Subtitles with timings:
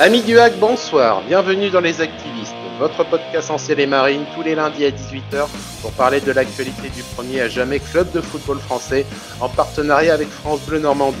[0.00, 4.56] Amis du hack, bonsoir, bienvenue dans Les Activistes, votre podcast en et marine tous les
[4.56, 5.46] lundis à 18h
[5.82, 9.06] pour parler de l'actualité du premier à jamais club de football français
[9.40, 11.16] en partenariat avec France Bleu Normandie.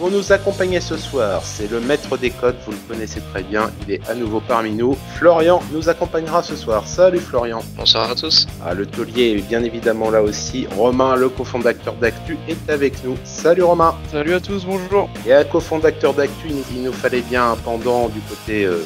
[0.00, 3.70] Pour nous accompagner ce soir, c'est le maître des codes, vous le connaissez très bien,
[3.86, 4.96] il est à nouveau parmi nous.
[5.16, 6.88] Florian nous accompagnera ce soir.
[6.88, 7.60] Salut Florian.
[7.76, 8.46] Bonsoir à tous.
[8.64, 10.66] Ah, le taulier est bien évidemment là aussi.
[10.74, 13.14] Romain, le cofondateur d'Actu, est avec nous.
[13.24, 13.94] Salut Romain.
[14.10, 15.10] Salut à tous, bonjour.
[15.26, 18.82] Et un cofondateur d'Actu, il nous fallait bien un pendant du côté euh,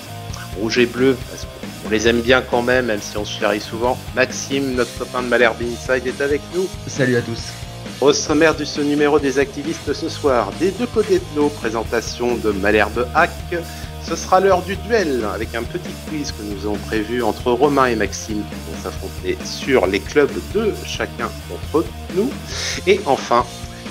[0.61, 3.61] rouge et bleu, parce qu'on les aime bien quand même, même si on se chérit
[3.61, 3.97] souvent.
[4.17, 6.67] Maxime, notre copain de Malherbe Inside, est avec nous.
[6.89, 7.53] Salut à tous.
[8.01, 12.35] Au sommaire de ce numéro des activistes ce soir, des deux côtés de l'eau, présentation
[12.35, 13.31] de Malherbe Hack.
[14.07, 17.87] Ce sera l'heure du duel avec un petit quiz que nous avons prévu entre Romain
[17.87, 22.31] et Maxime qui vont s'affronter sur les clubs de chacun d'entre nous.
[22.87, 23.47] Et enfin,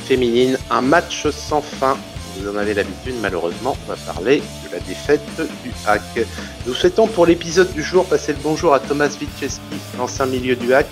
[0.06, 1.98] féminine, un match sans fin.
[2.36, 5.22] Vous en avez l'habitude, malheureusement, on va parler de la défaite
[5.64, 6.02] du hack.
[6.66, 10.74] Nous souhaitons pour l'épisode du jour passer le bonjour à Thomas Witcheski, l'ancien milieu du
[10.74, 10.88] hack,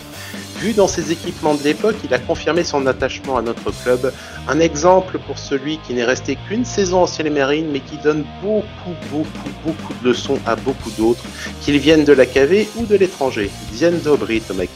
[0.61, 4.13] Vu dans ses équipements de l'époque, il a confirmé son attachement à notre club.
[4.47, 8.23] Un exemple pour celui qui n'est resté qu'une saison en ciel marine, mais qui donne
[8.43, 11.23] beaucoup, beaucoup, beaucoup de leçons à beaucoup d'autres,
[11.61, 13.49] qu'ils viennent de la KV ou de l'étranger.
[13.71, 14.69] Diane Dobry, Tomek.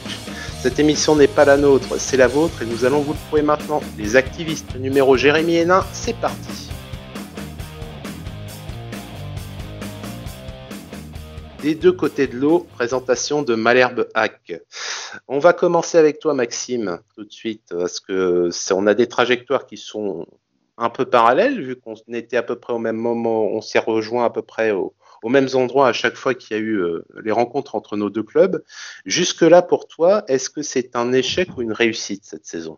[0.62, 3.44] Cette émission n'est pas la nôtre, c'est la vôtre et nous allons vous le prouver
[3.44, 3.82] maintenant.
[3.98, 6.66] Les activistes numéro Jérémy Hénin, c'est parti.
[11.66, 14.54] des deux côtés de l'eau, présentation de Malherbe Hack.
[15.28, 19.66] On va commencer avec toi, Maxime, tout de suite, parce que on a des trajectoires
[19.66, 20.28] qui sont
[20.78, 24.26] un peu parallèles, vu qu'on était à peu près au même moment, on s'est rejoint
[24.26, 24.72] à peu près
[25.26, 28.12] aux mêmes endroits à chaque fois qu'il y a eu euh, les rencontres entre nos
[28.12, 28.64] deux clubs.
[29.08, 32.78] Jusque-là, pour toi, est-ce que c'est un échec ou une réussite cette saison?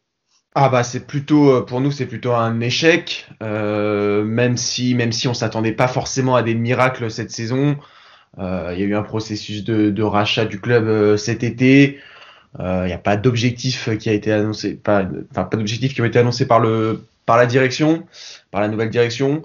[0.56, 5.12] Ah bah c'est plutôt euh, pour nous c'est plutôt un échec euh, même si même
[5.12, 7.78] si on s'attendait pas forcément à des miracles cette saison
[8.40, 12.00] il y a eu un processus de, rachat du club cet été.
[12.60, 16.20] Il n'y a pas d'objectif qui a été annoncé, enfin pas d'objectif qui ont été
[16.20, 18.08] annoncés par le par la direction,
[18.50, 19.44] par la nouvelle direction.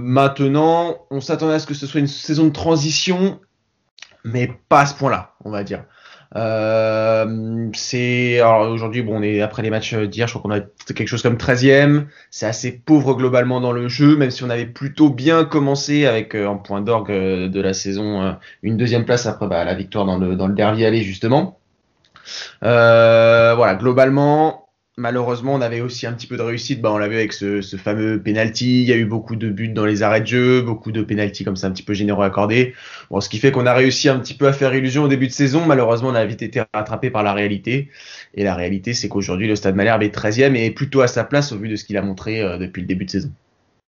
[0.00, 3.38] maintenant, on s'attendait à ce que ce soit une saison de transition,
[4.24, 5.84] mais pas à ce point-là, on va dire.
[6.34, 10.60] Euh, c'est aujourd'hui bon on est après les matchs d'hier je crois qu'on a
[10.92, 14.66] quelque chose comme 13e c'est assez pauvre globalement dans le jeu même si on avait
[14.66, 19.04] plutôt bien commencé avec euh, en point d'orgue euh, de la saison euh, une deuxième
[19.04, 21.58] place après bah, la victoire dans le dans le aller justement
[22.60, 24.65] voilà globalement
[24.96, 26.80] malheureusement, on avait aussi un petit peu de réussite.
[26.80, 28.82] Bah, on l'a vu avec ce, fameux penalty.
[28.82, 31.44] Il y a eu beaucoup de buts dans les arrêts de jeu, beaucoup de penalty
[31.44, 32.74] comme ça un petit peu généreux accordés.
[33.10, 35.26] Bon, ce qui fait qu'on a réussi un petit peu à faire illusion au début
[35.26, 35.64] de saison.
[35.66, 37.90] Malheureusement, on a vite été rattrapé par la réalité.
[38.34, 41.24] Et la réalité, c'est qu'aujourd'hui, le Stade Malherbe est 13e et est plutôt à sa
[41.24, 43.30] place au vu de ce qu'il a montré euh, depuis le début de saison.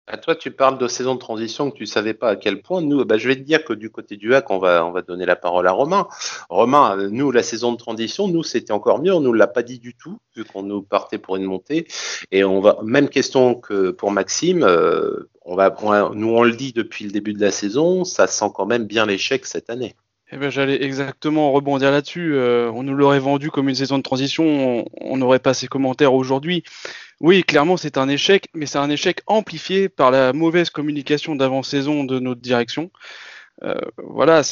[0.07, 2.83] À toi, tu parles de saison de transition que tu savais pas à quel point.
[2.83, 5.01] Nous, bah, je vais te dire que du côté du hack, on va, on va
[5.01, 6.09] donner la parole à Romain.
[6.51, 9.15] Romain, nous, la saison de transition, nous, c'était encore mieux.
[9.15, 11.87] On nous l'a pas dit du tout, vu qu'on nous partait pour une montée.
[12.33, 15.75] Et on va, même question que pour Maxime, euh, on va,
[16.15, 19.07] nous, on le dit depuis le début de la saison, ça sent quand même bien
[19.07, 19.95] l'échec cette année.
[20.33, 22.35] Eh ben, j'allais exactement rebondir là-dessus.
[22.35, 26.13] Euh, on nous l'aurait vendu comme une saison de transition, on n'aurait pas ces commentaires
[26.13, 26.65] aujourd'hui.
[27.21, 32.05] Oui, clairement, c'est un échec, mais c'est un échec amplifié par la mauvaise communication d'avant-saison
[32.05, 32.91] de notre direction.
[33.63, 34.43] Euh, voilà,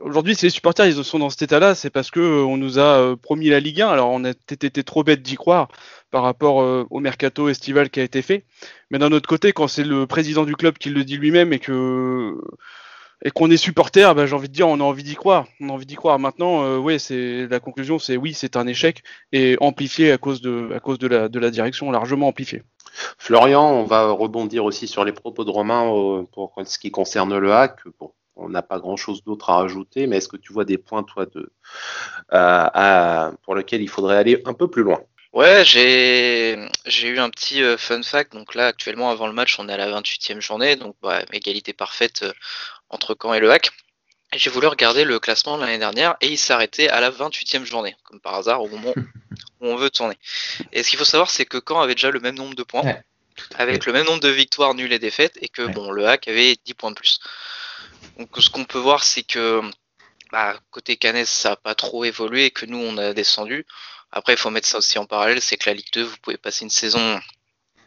[0.00, 2.78] aujourd'hui, si les supporters ils sont dans cet état-là, c'est parce que euh, on nous
[2.78, 3.88] a euh, promis la Ligue 1.
[3.88, 5.68] Alors, on a été trop bête d'y croire
[6.10, 6.56] par rapport
[6.90, 8.44] au mercato estival qui a été fait.
[8.90, 11.58] Mais d'un autre côté, quand c'est le président du club qui le dit lui-même et
[11.58, 12.34] que
[13.24, 15.46] et qu'on est supporter, bah, j'ai envie de dire, on a envie d'y croire.
[15.60, 16.18] On a envie d'y croire.
[16.18, 19.02] Maintenant, euh, oui, c'est la conclusion, c'est oui, c'est un échec
[19.32, 22.62] et amplifié à cause de, à cause de la, de la direction, largement amplifié.
[23.18, 27.36] Florian, on va rebondir aussi sur les propos de Romain euh, pour ce qui concerne
[27.36, 27.80] le hack.
[27.98, 31.02] Bon, on n'a pas grand-chose d'autre à rajouter, mais est-ce que tu vois des points,
[31.02, 31.52] toi, de,
[32.32, 35.00] euh, pour lesquels il faudrait aller un peu plus loin?
[35.34, 36.56] Ouais, j'ai
[36.86, 38.32] j'ai eu un petit euh, fun fact.
[38.32, 41.74] Donc là, actuellement, avant le match, on est à la 28e journée, donc bah, égalité
[41.74, 42.32] parfaite euh,
[42.90, 43.70] entre Caen et le Hack.
[44.34, 47.96] J'ai voulu regarder le classement de l'année dernière et il s'arrêtait à la 28e journée,
[48.04, 48.92] comme par hasard, au moment
[49.60, 50.16] où on veut tourner.
[50.72, 52.84] Et ce qu'il faut savoir, c'est que Caen avait déjà le même nombre de points,
[53.56, 56.56] avec le même nombre de victoires nulles et défaites, et que bon, le Hack avait
[56.64, 57.20] 10 points de plus.
[58.18, 59.62] Donc ce qu'on peut voir, c'est que
[60.30, 63.64] bah, côté Canet, ça n'a pas trop évolué et que nous, on a descendu.
[64.12, 66.36] Après, il faut mettre ça aussi en parallèle, c'est que la Ligue 2, vous pouvez
[66.36, 67.20] passer une saison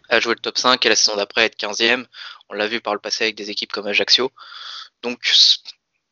[0.10, 2.06] à jouer le top 5 et la saison d'après être 15e.
[2.50, 4.32] On l'a vu par le passé avec des équipes comme Ajaccio.
[5.02, 5.32] Donc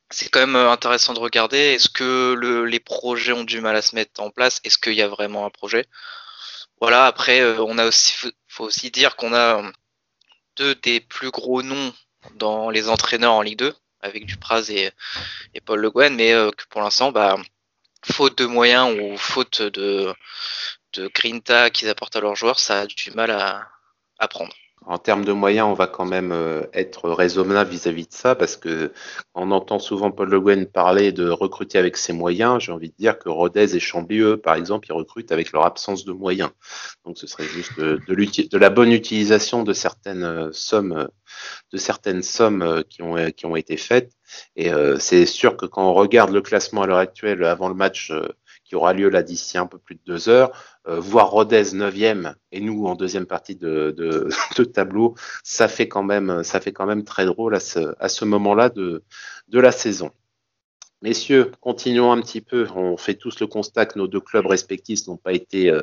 [0.10, 1.58] c'est quand même intéressant de regarder.
[1.58, 4.60] Est-ce que le, les projets ont du mal à se mettre en place?
[4.64, 5.86] Est-ce qu'il y a vraiment un projet?
[6.82, 8.14] Voilà, après, euh, on a aussi,
[8.48, 9.62] faut aussi dire qu'on a
[10.58, 11.94] deux des plus gros noms
[12.36, 14.92] dans les entraîneurs en Ligue 2 avec Dupraz et,
[15.54, 17.38] et Paul Le Guen, mais que pour l'instant, bah,
[18.06, 20.14] faute de moyens ou faute de,
[20.94, 23.70] de grinta qu'ils apportent à leurs joueurs, ça a du mal à,
[24.20, 24.54] à prendre
[24.90, 28.58] en termes de moyens, on va quand même euh, être raisonnable vis-à-vis de ça, parce
[28.58, 28.92] que
[29.36, 32.60] on entend souvent Paul Le Guen parler de recruter avec ses moyens.
[32.60, 36.06] J'ai envie de dire que Rodez et Chambly, par exemple, ils recrutent avec leur absence
[36.06, 36.50] de moyens.
[37.06, 41.08] Donc, ce serait juste de, la bonne utilisation de certaines euh, sommes,
[41.72, 44.12] de certaines sommes euh, qui ont, qui ont été faites.
[44.56, 44.70] Et
[45.00, 48.12] c'est sûr que quand on regarde le classement à l'heure actuelle, avant le match
[48.70, 50.52] qui aura lieu là d'ici un peu plus de deux heures,
[50.88, 54.30] euh, voir Rodez 9e et nous en deuxième partie de,
[54.74, 59.04] tableau, ça fait quand même, ça fait quand même très drôle à ce, moment-là de,
[59.52, 60.12] la saison.
[61.02, 62.68] Messieurs, continuons un petit peu.
[62.76, 65.82] On fait tous le constat que nos deux clubs respectifs n'ont pas été, euh,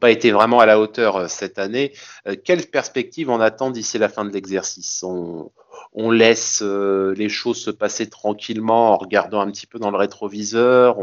[0.00, 1.92] pas été vraiment à la hauteur euh, cette année.
[2.44, 5.02] quelle perspective on attend d'ici la fin de l'exercice?
[5.02, 5.50] On,
[6.10, 10.96] laisse les choses se passer tranquillement en regardant un petit peu dans le rétroviseur.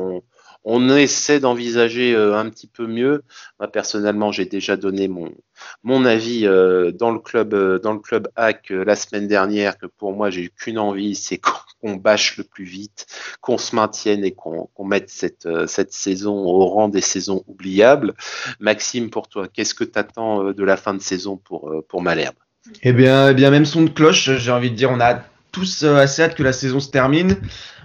[0.63, 3.23] On essaie d'envisager euh, un petit peu mieux.
[3.59, 8.29] Moi, personnellement, j'ai déjà donné mon, avis euh, dans le club euh, dans le club
[8.35, 12.65] hack la semaine dernière que pour moi, j'ai qu'une envie, c'est qu'on bâche le plus
[12.65, 13.05] vite,
[13.41, 15.47] qu'on se maintienne et qu'on mette cette,
[15.91, 18.13] saison au rang des saisons oubliables.
[18.59, 22.35] Maxime, pour toi, qu'est-ce que tu attends de la fin de saison pour, pour Malherbe?
[22.83, 25.83] Eh bien, eh bien, même son de cloche, j'ai envie de dire, on a tous
[25.83, 27.37] assez hâte que la saison se termine.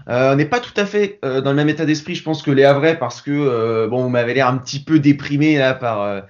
[0.08, 2.42] Euh, on n'est pas tout à fait euh, dans le même état d'esprit, je pense,
[2.42, 5.74] que les Havrais, parce que euh, bon, vous m'avez l'air un petit peu déprimé là
[5.74, 6.22] par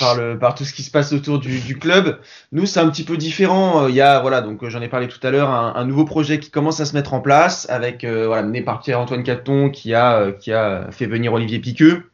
[0.00, 2.18] par le par tout ce qui se passe autour du, du club.
[2.50, 3.86] Nous, c'est un petit peu différent.
[3.86, 6.40] Il y a voilà, donc j'en ai parlé tout à l'heure, un, un, nouveau projet
[6.40, 9.94] qui commence à se mettre en place avec voilà mené par Pierre Antoine Caton qui
[9.94, 12.10] a qui a fait venir Olivier Piqueux.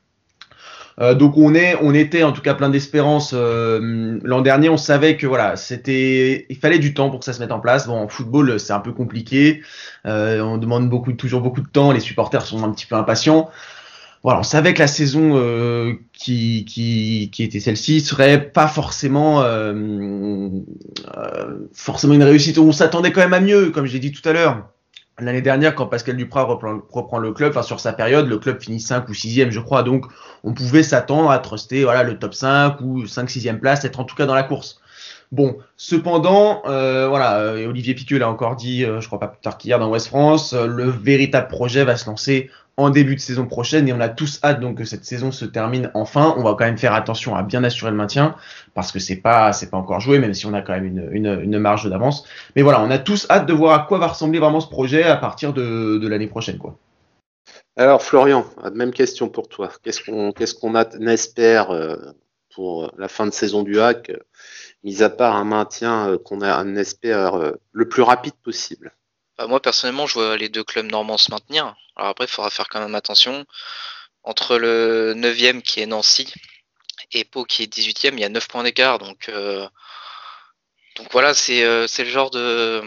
[1.01, 3.33] Euh, donc on est, on était en tout cas plein d'espérance.
[3.35, 7.33] Euh, l'an dernier, on savait que voilà, c'était, il fallait du temps pour que ça
[7.33, 7.87] se mette en place.
[7.87, 9.63] Bon, en football, c'est un peu compliqué.
[10.07, 11.93] Euh, on demande beaucoup, toujours beaucoup de temps.
[11.93, 13.51] Les supporters sont un petit peu impatients.
[14.23, 15.39] Voilà, on savait que la saison
[16.15, 19.45] qui, qui, qui était celle-ci serait pas forcément
[21.75, 22.57] forcément une réussite.
[22.57, 24.74] On s'attendait quand même à mieux, comme j'ai dit tout à l'heure.
[25.21, 28.81] L'année dernière, quand Pascal Duprat reprend, le club, enfin sur sa période, le club finit
[28.81, 29.85] 5 ou 6e, je crois.
[29.85, 30.07] Donc,
[30.43, 34.05] on pouvait s'attendre à truster voilà, le top 5 ou 5 6e place, être en
[34.05, 34.81] tout cas dans la course.
[35.35, 39.41] Bon, cependant, euh, voilà, euh, Olivier Piqueux l'a encore dit, euh, je crois pas plus
[39.41, 43.45] tard qu'hier dans West France, le véritable projet va se lancer en début de saison
[43.45, 46.37] prochaine et on a tous hâte donc que cette saison se termine enfin.
[46.39, 48.37] On va quand même faire attention à bien assurer le maintien
[48.75, 51.59] parce que c'est pas c'est pas encore joué même si on a quand même une,
[51.59, 52.25] marge d'avance.
[52.55, 55.03] Mais voilà, on a tous hâte de voir à quoi va ressembler vraiment ce projet
[55.03, 56.61] à partir de, l'année prochaine.
[57.77, 59.69] Alors Florian, même question pour toi.
[59.83, 60.77] Qu'est-ce qu'on qu'est-ce qu'on
[61.09, 61.73] espère
[62.55, 64.13] pour la fin de saison du hack,
[64.85, 66.41] mis à part un maintien euh, qu'on
[66.77, 68.95] espère euh, le plus rapide possible
[69.37, 71.75] bah, moi, personnellement, je vois les deux clubs normands se maintenir.
[71.97, 73.45] Alors après, il faudra faire quand même attention.
[74.23, 76.33] Entre le 9e qui est Nancy
[77.11, 79.01] et Pau qui est 18e, il y a 9 points d'écart.
[79.01, 79.69] Donc, euh,
[81.11, 82.81] voilà, c'est le genre de,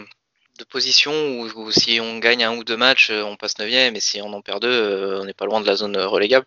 [0.70, 3.94] position où, si on gagne un ou deux matchs, on passe 9e.
[3.94, 6.46] Et si on en perd deux, on n'est pas loin de la zone relégable.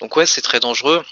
[0.00, 1.04] Donc ouais, c'est très dangereux.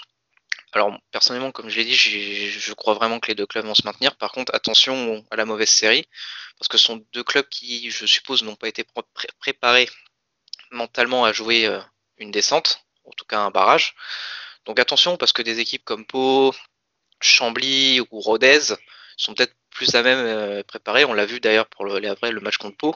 [0.73, 3.85] Alors personnellement, comme je l'ai dit, je crois vraiment que les deux clubs vont se
[3.85, 4.15] maintenir.
[4.17, 6.07] Par contre, attention à la mauvaise série
[6.57, 8.85] parce que ce sont deux clubs qui, je suppose, n'ont pas été
[9.39, 9.89] préparés
[10.71, 11.79] mentalement à jouer euh,
[12.17, 13.95] une descente, en tout cas un barrage.
[14.65, 16.53] Donc attention, parce que des équipes comme Pau,
[17.21, 18.75] Chambly ou Rodez
[19.15, 21.05] sont peut-être plus à même euh, préparées.
[21.05, 22.95] On l'a vu d'ailleurs pour le, après le match contre Pau,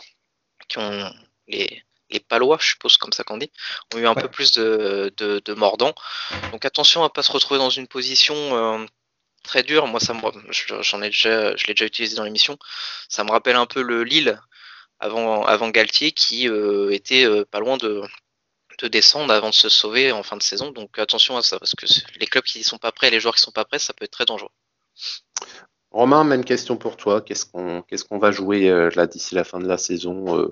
[0.67, 1.13] qui ont
[1.47, 3.51] les, les Palois, je suppose comme ça qu'on dit,
[3.93, 5.95] ont eu un peu plus de, de, de, mordants.
[6.51, 8.85] Donc attention à pas se retrouver dans une position euh,
[9.43, 9.87] très dur.
[9.87, 10.21] Moi, ça me,
[10.81, 12.57] j'en ai déjà, je l'ai déjà utilisé dans l'émission.
[13.09, 14.39] Ça me rappelle un peu le Lille
[14.99, 18.03] avant, avant Galtier qui euh, était euh, pas loin de,
[18.79, 20.71] de descendre avant de se sauver en fin de saison.
[20.71, 21.85] Donc attention à ça parce que
[22.19, 24.11] les clubs qui sont pas prêts, les joueurs qui sont pas prêts, ça peut être
[24.11, 24.51] très dangereux.
[25.91, 27.21] Romain, même question pour toi.
[27.21, 30.49] Qu'est-ce qu'on va jouer euh, là d'ici la fin de la saison On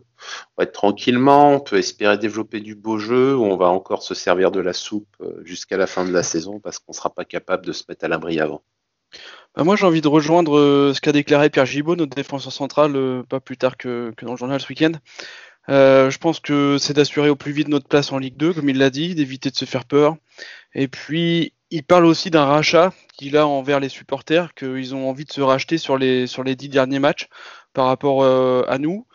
[0.58, 4.14] va être tranquillement, on peut espérer développer du beau jeu ou on va encore se
[4.14, 7.66] servir de la soupe jusqu'à la fin de la saison parce qu'on sera pas capable
[7.66, 8.64] de se mettre à l'abri avant.
[9.56, 12.96] Bah, moi, j'ai envie de rejoindre euh, ce qu'a déclaré Pierre Gibaud, notre défenseur central,
[12.96, 14.92] euh, pas plus tard que, dans le journal ce week-end.
[15.70, 18.70] Euh, je pense que c'est d'assurer au plus vite notre place en Ligue 2, comme
[18.70, 20.16] il l'a dit, d'éviter de se faire peur.
[20.74, 25.26] Et puis, il parle aussi d'un rachat qu'il a envers les supporters, qu'ils ont envie
[25.26, 27.28] de se racheter sur les, sur les dix derniers matchs
[27.74, 29.06] par rapport à nous.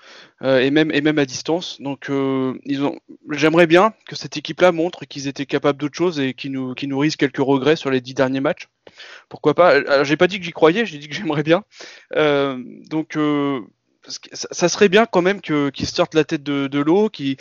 [0.45, 1.81] Euh, et même et même à distance.
[1.81, 2.59] Donc euh.
[3.31, 6.87] J'aimerais bien que cette équipe-là montre qu'ils étaient capables d'autre chose et qu'ils nous qui
[6.87, 8.69] nourrissent quelques regrets sur les dix derniers matchs.
[9.29, 9.69] Pourquoi pas?
[9.71, 11.65] Alors j'ai pas dit que j'y croyais, j'ai dit que j'aimerais bien.
[12.17, 12.59] Euh,
[12.91, 13.17] donc
[14.07, 17.37] ça, serait bien quand même qu'ils sortent la tête de, l'eau, qu'ils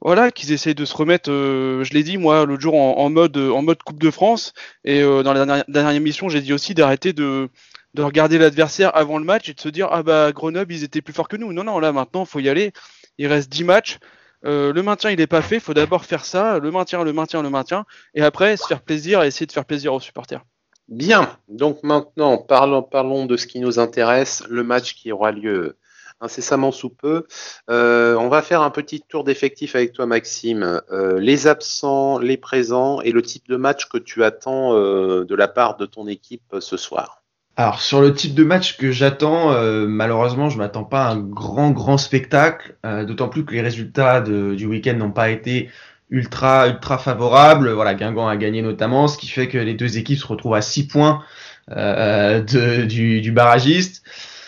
[0.00, 1.30] voilà, qu'ils essayent de se remettre.
[1.30, 4.52] Euh, je l'ai dit moi l'autre jour en, mode Coupe de France
[4.84, 7.48] et euh, dans la dernière, émission j'ai dit aussi d'arrêter de
[7.94, 11.00] de regarder l'adversaire avant le match et de se dire ah bah Grenoble ils étaient
[11.02, 11.52] plus forts que nous.
[11.52, 12.72] Non non là maintenant faut y aller.
[13.18, 13.98] Il reste 10 matchs.
[14.44, 17.12] Euh, le maintien il est pas fait, il faut d'abord faire ça, le maintien, le
[17.12, 20.44] maintien, le maintien, et après se faire plaisir et essayer de faire plaisir aux supporters.
[20.86, 25.76] Bien, donc maintenant parlons, parlons de ce qui nous intéresse, le match qui aura lieu
[26.20, 27.26] incessamment sous peu.
[27.70, 30.80] Euh, on va faire un petit tour d'effectif avec toi Maxime.
[30.90, 35.48] Euh, les absents, les présents et le type de match que tu attends de la
[35.48, 37.18] part de ton équipe ce soir.
[37.58, 41.18] Alors sur le type de match que j'attends, euh, malheureusement, je m'attends pas à un
[41.18, 45.68] grand grand spectacle, euh, d'autant plus que les résultats du week-end n'ont pas été
[46.08, 47.70] ultra ultra favorables.
[47.72, 50.62] Voilà, Guingamp a gagné notamment, ce qui fait que les deux équipes se retrouvent à
[50.62, 51.24] 6 points
[51.72, 54.04] euh, du, du barragiste.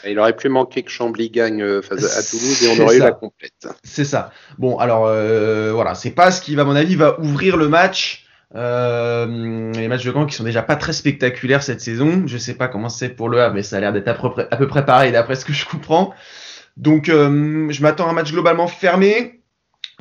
[0.07, 3.13] Il aurait pu manquer que Chambly gagne face à Toulouse et on aurait eu la
[3.13, 3.69] complète.
[3.83, 4.31] C'est ça.
[4.59, 5.05] Bon, alors
[5.75, 8.27] voilà, c'est pas ce qui va, à mon avis, va ouvrir le match.
[8.57, 12.25] Euh, les matchs de Caen qui sont déjà pas très spectaculaires cette saison.
[12.27, 14.31] Je sais pas comment c'est pour le Havre, mais ça a l'air d'être à peu
[14.31, 16.15] près, à peu près pareil d'après ce que je comprends.
[16.77, 19.43] Donc, euh, je m'attends à un match globalement fermé.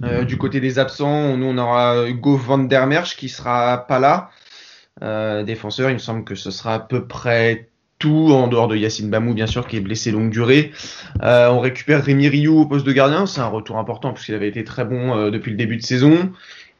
[0.04, 4.00] Euh, du côté des absents, nous on aura Hugo van der Merch qui sera pas
[4.00, 4.30] là.
[5.04, 8.76] Euh, défenseur, il me semble que ce sera à peu près tout en dehors de
[8.76, 10.72] Yacine Bamou bien sûr qui est blessé longue durée.
[11.22, 14.48] Euh, on récupère Rémi Rioux au poste de gardien, c'est un retour important puisqu'il avait
[14.48, 16.32] été très bon euh, depuis le début de saison.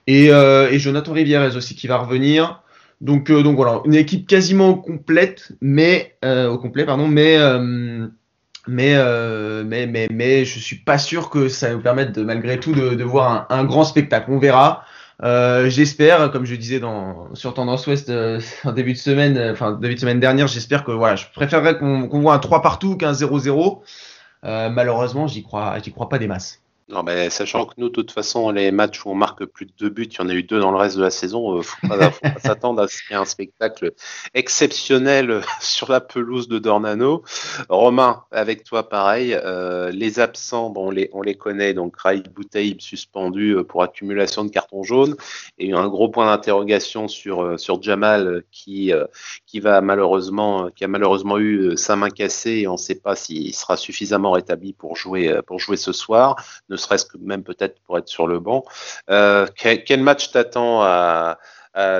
[0.08, 2.64] Et, euh, et Jonathan Rivière aussi qui va revenir.
[3.02, 8.08] Donc, euh, donc voilà, une équipe quasiment complète, mais euh, au complet, pardon, mais euh,
[8.68, 12.60] mais, euh, mais mais mais je suis pas sûr que ça nous permette de malgré
[12.60, 14.32] tout de, de voir un, un, grand spectacle.
[14.32, 14.84] On verra.
[15.22, 18.10] Euh, j'espère, comme je disais dans sur Tendance Ouest
[18.64, 22.08] en début de semaine, enfin début de semaine dernière, j'espère que voilà, je préférerais qu'on
[22.22, 23.82] voit un 3 partout qu'un 0-0.
[24.44, 26.62] malheureusement, j'y crois, j'y crois pas des masses.
[26.90, 29.72] Non, mais sachant que nous, de toute façon, les matchs où on marque plus de
[29.78, 31.62] deux buts, il y en a eu deux dans le reste de la saison, euh,
[31.62, 33.94] faut pas, faut pas s'attendre à ce qu'il y ait un spectacle
[34.34, 37.24] exceptionnel sur la pelouse de Dornano.
[37.70, 42.28] Romain, avec toi, pareil, euh, les absents, bon, on les, on les connaît, donc Raïd
[42.34, 45.16] Boutaïb suspendu euh, pour accumulation de cartons jaunes,
[45.60, 48.92] et un gros point d'interrogation sur, euh, sur Jamal qui,
[49.46, 53.16] qui va malheureusement, qui a malheureusement eu sa main cassée et on ne sait pas
[53.16, 56.36] s'il sera suffisamment rétabli pour jouer, pour jouer ce soir
[56.80, 58.66] serait-ce que même peut-être pour être sur le banc.
[59.10, 61.38] Euh, quel, match t'attends à,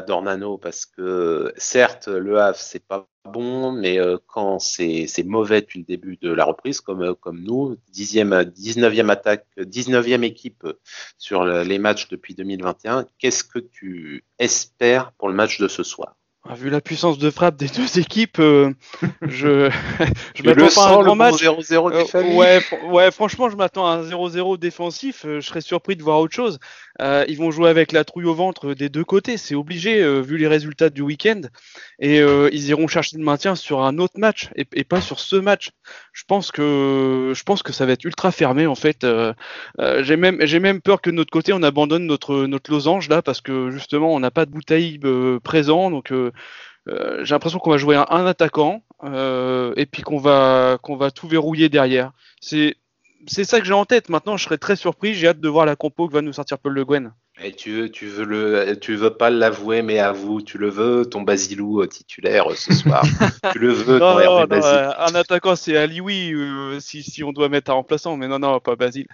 [0.08, 0.58] Dornano?
[0.58, 5.86] Parce que certes, le Havre, c'est pas bon, mais euh, quand c'est mauvais depuis le
[5.86, 10.68] début de la reprise, comme, comme nous, 10e, 19e attaque, 19e équipe
[11.18, 16.16] sur les matchs depuis 2021, qu'est-ce que tu espères pour le match de ce soir?
[16.56, 18.72] Vu la puissance de frappe des deux équipes, euh,
[19.22, 19.70] je
[20.36, 21.36] je m'attends pas à un grand match.
[21.36, 25.26] 0 -0 euh, ouais, ouais, franchement, je m'attends à un 0-0 défensif.
[25.26, 26.60] Euh, je serais surpris de voir autre chose.
[27.02, 30.20] Euh, ils vont jouer avec la trouille au ventre des deux côtés, c'est obligé euh,
[30.20, 31.42] vu les résultats du week-end.
[32.00, 35.20] Et euh, ils iront chercher le maintien sur un autre match et, et, pas sur
[35.20, 35.72] ce match.
[36.12, 39.06] Je pense que je pense que ça va être ultra fermé en fait.
[40.02, 43.22] j'ai même j'ai même peur que de notre côté on abandonne notre notre losange là
[43.22, 45.00] parce que justement on n'a pas de bouteille
[45.44, 46.12] présent donc.
[46.88, 51.28] J'ai l'impression qu'on va jouer un, un attaquant et puis qu'on va qu'on va tout
[51.28, 52.12] verrouiller derrière.
[52.42, 52.76] C'est
[53.28, 54.10] c'est ça que j'ai en tête.
[54.10, 55.14] Maintenant, je serais très surpris.
[55.14, 57.14] J'ai hâte de voir la compo que va nous sortir Paul Le Guen.
[57.42, 61.06] Et tu veux, tu veux le, tu veux pas l'avouer, mais avoue, tu le veux,
[61.06, 63.04] ton Basilou euh, titulaire euh, ce soir.
[63.54, 66.34] tu le veux, non, ton non, euh, Un attaquant, c'est Ali, oui,
[66.80, 69.08] si, si, on doit mettre un remplaçant, mais non, non, pas Basile.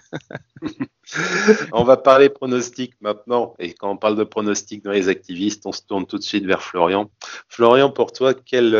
[1.72, 3.54] on va parler pronostic maintenant.
[3.58, 6.46] Et quand on parle de pronostic dans les activistes, on se tourne tout de suite
[6.46, 7.10] vers Florian.
[7.48, 8.72] Florian, pour toi, quel,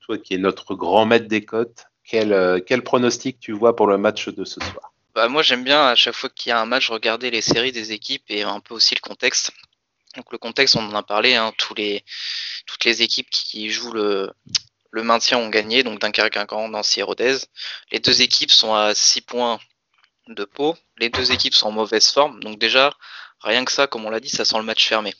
[0.00, 3.98] toi qui es notre grand maître des cotes, euh, quel, pronostic tu vois pour le
[3.98, 4.93] match de ce soir?
[5.14, 7.72] Bah, Moi, j'aime bien à chaque fois qu'il y a un match regarder les séries
[7.72, 9.52] des équipes et un peu aussi le contexte.
[10.16, 12.04] Donc le contexte, on en a parlé, hein, tous les,
[12.66, 14.30] toutes les équipes qui jouent le,
[14.90, 17.38] le maintien ont gagné, donc Dunkerque, Guingamp, Nancy et Rodez.
[17.90, 19.58] Les deux équipes sont à 6 points
[20.28, 20.76] de Pau.
[20.98, 22.94] Les deux équipes sont en mauvaise forme, donc déjà,
[23.40, 25.14] rien que ça, comme on l'a dit, ça sent le match fermé.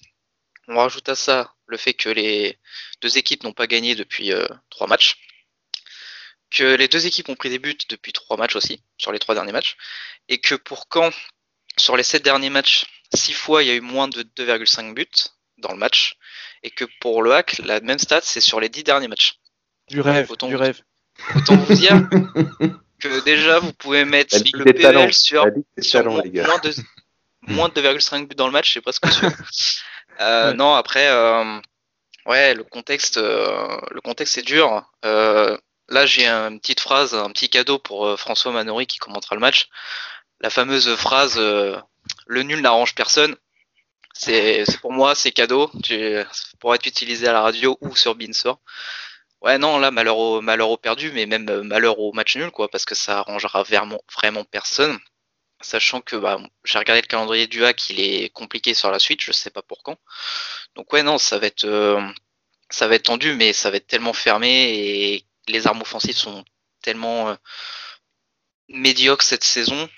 [0.69, 2.59] On rajoute à ça le fait que les
[3.01, 5.19] deux équipes n'ont pas gagné depuis euh, trois matchs
[6.51, 9.35] que les deux équipes ont pris des buts depuis trois matchs aussi, sur les trois
[9.35, 9.77] derniers matchs,
[10.29, 11.11] et que pour Caen,
[11.77, 15.07] sur les sept derniers matchs, six fois il y a eu moins de 2,5 buts
[15.59, 16.17] dans le match,
[16.63, 19.39] et que pour le hack, la même stat, c'est sur les dix derniers matchs.
[19.89, 20.81] Du rêve, autant du rêve.
[21.37, 22.09] Autant vous dire
[23.01, 25.45] que déjà vous pouvez mettre le PL sur,
[27.47, 29.31] moins de, 2,5 buts dans le match, c'est presque sûr.
[30.21, 31.59] Euh, Non, après, euh,
[32.27, 34.89] ouais, le contexte, euh, le contexte est dur.
[35.05, 35.57] Euh,
[35.88, 39.41] là j'ai une petite phrase, un petit cadeau pour euh, François Manori qui commentera le
[39.41, 39.69] match.
[40.41, 41.76] La fameuse phrase euh,
[42.26, 43.37] le nul n'arrange personne.
[44.14, 45.71] C'est pour moi, c'est cadeau.
[45.83, 46.19] Tu,
[46.61, 48.61] pour être utilisé à la radio ou sur Beansor.
[49.43, 52.50] Ouais, non, là, malheur au, malheur au perdu, mais même euh, malheur au match nul,
[52.50, 54.99] quoi, parce que ça arrangera vraiment, personne.
[55.61, 59.23] Sachant que bah, j'ai regardé le calendrier du hack, il est compliqué sur la suite,
[59.23, 59.99] je sais pas pour quand.
[60.76, 61.67] Donc ouais, non, ça va être,
[62.71, 66.45] ça va être tendu, mais ça va être tellement fermé et les armes offensives sont
[66.83, 67.35] tellement euh,
[68.69, 69.89] médiocres cette saison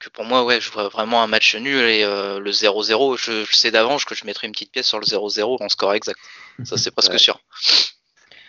[0.00, 3.44] que pour moi, ouais, je vois vraiment un match nul et euh, le 0-0, je,
[3.44, 6.20] je sais d'avance que je mettrai une petite pièce sur le 0-0 en score exact.
[6.64, 7.18] Ça, c'est presque Ouais.
[7.18, 7.40] sûr.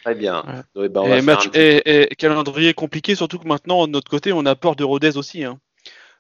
[0.04, 0.44] Très bien.
[0.76, 0.88] Ouais.
[0.88, 3.88] Donc, on va Et, faire match, un petit- et, et calendrier compliqué, surtout que maintenant,
[3.88, 5.44] de notre côté, on a peur de Rodez aussi.
[5.44, 5.60] hein.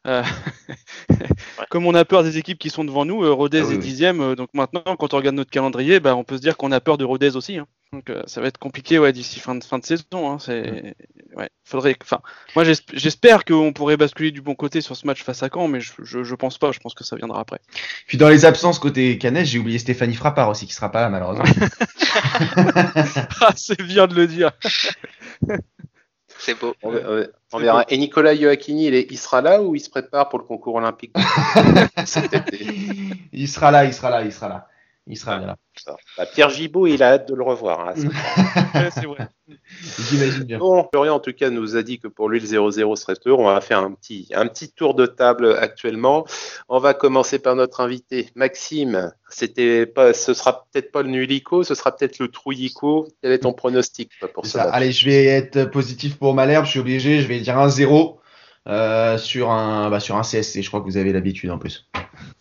[0.07, 0.23] Euh,
[1.69, 3.77] Comme on a peur des équipes qui sont devant nous, euh, Rodez Ah oui, est
[3.77, 6.71] dixième, euh, donc maintenant, quand on regarde notre calendrier, bah, on peut se dire qu'on
[6.71, 7.57] a peur de Rodez aussi.
[7.57, 7.67] hein.
[7.91, 10.03] Donc euh, ça va être compliqué ouais, d'ici fin de, fin de saison.
[10.31, 10.37] Hein.
[10.39, 10.95] C'est,
[11.35, 12.19] ouais, faudrait, enfin,
[12.55, 15.67] moi j'esp- j'espère qu'on pourrait basculer du bon côté sur ce match face à Caen,
[15.67, 16.71] mais je, je, je pense pas.
[16.71, 17.59] Je pense que ça viendra après.
[18.07, 21.09] Puis dans les absences côté Canet, j'ai oublié Stéphanie Frappard aussi qui sera pas là
[21.09, 21.45] malheureusement.
[23.41, 24.51] ah, c'est bien de le dire.
[26.39, 26.73] C'est beau.
[26.81, 27.83] On, verra.
[27.89, 30.75] Et Nicolas Joachini, il, est- il sera là ou il se prépare pour le concours
[30.75, 31.13] olympique?
[32.05, 32.65] Cet été
[33.33, 34.67] il sera là, il sera là, il sera là.
[35.05, 35.57] Il sera là.
[35.83, 35.95] Ça.
[36.17, 37.89] Bah, Pierre Gibaud, il a hâte de le revoir.
[37.89, 37.93] hein,
[38.93, 39.27] c'est vrai.
[40.09, 40.57] J'imagine bien.
[40.59, 43.43] Bon, Florian, en tout cas, nous a dit que pour lui, le 0-0 serait heureux.
[43.43, 46.25] On va faire un petit, un petit tour de table actuellement.
[46.67, 49.11] On va commencer par notre invité, Maxime.
[49.29, 53.07] C'était pas, ce sera peut-être pas le nulico, ce sera peut-être le trouillico.
[53.21, 54.63] Quel est ton pronostic toi, pour ça.
[54.63, 58.19] Allez, je vais être positif pour Malherbe, je suis obligé, je vais dire un 0
[58.67, 61.89] euh, sur un bah, sur un CSC, je crois que vous avez l'habitude en plus.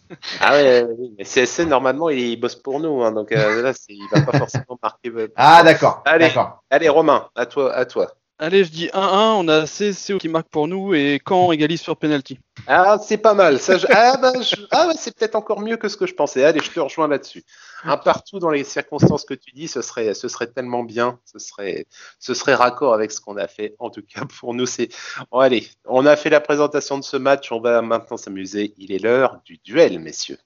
[0.41, 3.03] Ah ouais, oui, mais CSC, normalement, il bosse pour nous.
[3.03, 5.11] Hein, donc euh, là, il va pas forcément marquer.
[5.11, 6.29] euh, Ah d'accord, Allez.
[6.29, 6.63] d'accord.
[6.71, 7.73] Allez, Romain, à toi.
[7.75, 8.18] À toi.
[8.41, 9.35] Allez, je dis 1-1.
[9.41, 12.39] On a CCO qui marque pour nous et Caen égalise sur penalty.
[12.69, 13.59] Ah, c'est pas mal.
[13.59, 16.45] Ça, Ah, bah, je- ah c'est peut-être encore mieux que ce que je pensais.
[16.45, 17.43] Allez, je te rejoins là-dessus.
[17.83, 21.19] Un partout dans les circonstances que tu dis, ce serait, ce serait tellement bien.
[21.25, 21.87] Ce serait,
[22.21, 23.75] ce serait raccord avec ce qu'on a fait.
[23.81, 24.89] En tout cas, pour nous, c'est.
[25.33, 27.51] Bon, allez, on a fait la présentation de ce match.
[27.51, 28.73] On va maintenant s'amuser.
[28.79, 30.39] Il est l'heure du duel, messieurs.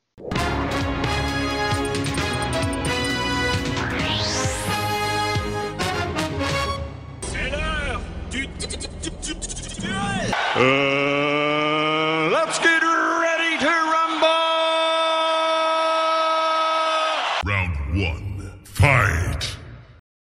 [10.55, 14.29] Uh, let's get ready to rumble.
[17.47, 18.53] Round one.
[18.65, 19.57] Fight.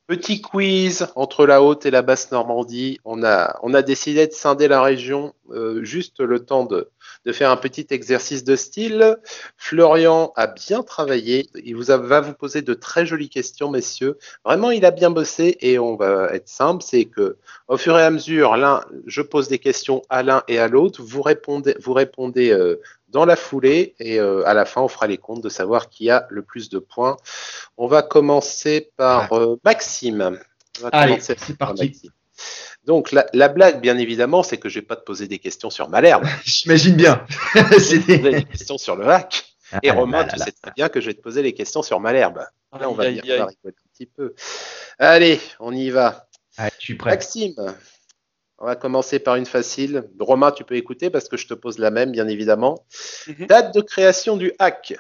[0.07, 3.01] Petit quiz entre la haute et la basse Normandie.
[3.05, 6.93] On a, on a décidé de scinder la région euh, juste le temps de,
[7.25, 9.17] de faire un petit exercice de style.
[9.57, 11.49] Florian a bien travaillé.
[11.65, 14.19] Il vous a- va vous poser de très jolies questions, messieurs.
[14.45, 16.83] Vraiment, il a bien bossé et on va être simple.
[16.87, 17.37] C'est que
[17.69, 21.03] au fur et à mesure, l'un, je pose des questions à l'un et à l'autre.
[21.03, 25.07] Vous répondez, vous répondez euh, dans la foulée et euh, à la fin, on fera
[25.07, 27.17] les comptes de savoir qui a le plus de points.
[27.77, 30.39] On va commencer par euh, Maxime.
[30.81, 31.19] On va Allez,
[31.59, 31.87] par parti.
[31.87, 32.11] Maxime.
[32.87, 35.71] Donc la, la blague, bien évidemment, c'est que je vais pas te poser des questions
[35.71, 36.27] sur Malherbe.
[36.45, 37.25] J'imagine bien.
[37.55, 39.45] Je vais te poser C'était- des questions sur le hack.
[39.83, 41.53] Et Ah, Romain, là, tu là, sais très bien que je vais te poser les
[41.55, 42.45] questions sur Malherbe.
[42.79, 43.49] Là, on va, rigoler un
[43.93, 44.35] petit peu.
[44.99, 46.29] Allez, on y va.
[46.59, 47.11] Je suis prêt.
[47.11, 47.55] Maxime,
[48.59, 50.05] on va commencer par une facile.
[50.21, 52.85] Romain, tu peux écouter parce que je te pose la même, bien évidemment.
[53.27, 53.47] Mhm.
[53.47, 54.95] Date de création du hack.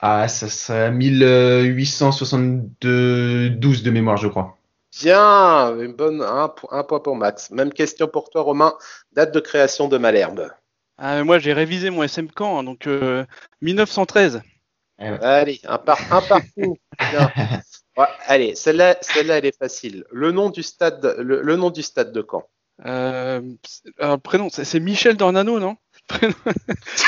[0.00, 4.56] Ah, ça serait 1872 de mémoire, je crois.
[4.98, 7.50] Bien, une bonne, un, po- un point pour Max.
[7.50, 8.74] Même question pour toi, Romain.
[9.12, 10.50] Date de création de Malherbe.
[10.98, 13.24] Ah, mais moi, j'ai révisé mon SM Caen, hein, donc euh,
[13.62, 14.42] 1913.
[14.98, 16.76] Allez, un, par, un partout.
[17.10, 17.30] Bien.
[17.96, 20.04] Ouais, allez, celle-là, celle-là, elle est facile.
[20.10, 22.44] Le nom du stade, le, le nom du stade de Caen.
[22.86, 23.40] Euh,
[24.22, 25.76] prénom, c'est c'est Michel Dornano, non?
[26.08, 26.34] Prénom-